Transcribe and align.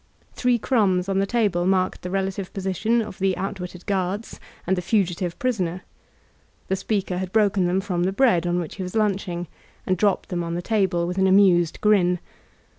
Three 0.33 0.57
crumbs 0.57 1.07
on 1.07 1.19
the 1.19 1.27
table 1.27 1.67
marked 1.67 2.01
the 2.01 2.09
relative 2.09 2.51
position 2.53 3.03
of 3.03 3.19
the 3.19 3.37
outwitted 3.37 3.85
guards 3.85 4.39
and 4.65 4.75
the 4.75 4.81
fugitive 4.81 5.37
prisoner; 5.37 5.83
the 6.69 6.75
speaker 6.75 7.19
had 7.19 7.31
broken 7.31 7.67
them 7.67 7.81
from 7.81 8.01
the 8.01 8.11
bread 8.11 8.47
on 8.47 8.59
which 8.59 8.77
he 8.77 8.81
was 8.81 8.95
lunching 8.95 9.45
and 9.85 9.97
dropped 9.99 10.29
them 10.29 10.43
on 10.43 10.55
the 10.55 10.61
table 10.63 11.05
with 11.05 11.19
an 11.19 11.27
amused 11.27 11.77
smile. 11.83 12.17